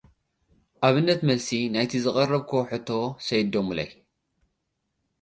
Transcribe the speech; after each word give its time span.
ኣብነት 0.87 1.19
መልሲ 1.29 1.47
ናይቲ 1.73 1.91
ዘቕረብክዎ 2.05 2.59
ሕቶ 2.69 2.89
ሰዲዶሙለይ። 3.25 3.89